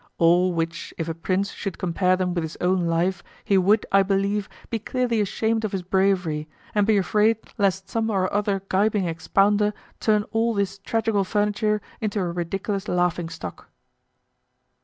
All 0.17 0.51
which 0.51 0.91
if 0.97 1.07
a 1.07 1.13
prince 1.13 1.51
should 1.51 1.77
compare 1.77 2.15
them 2.15 2.33
with 2.33 2.41
his 2.43 2.57
own 2.59 2.87
life, 2.87 3.23
he 3.43 3.55
would, 3.55 3.85
I 3.91 4.01
believe, 4.01 4.49
be 4.71 4.79
clearly 4.79 5.21
ashamed 5.21 5.63
of 5.63 5.73
his 5.73 5.83
bravery, 5.83 6.49
and 6.73 6.87
be 6.87 6.97
afraid 6.97 7.37
lest 7.59 7.87
some 7.87 8.09
or 8.09 8.33
other 8.33 8.61
gibing 8.67 9.05
expounder 9.05 9.75
turn 9.99 10.23
all 10.31 10.55
this 10.55 10.79
tragical 10.79 11.23
furniture 11.23 11.83
into 12.01 12.19
a 12.19 12.31
ridiculous 12.31 12.87
laughingstock. 12.87 13.69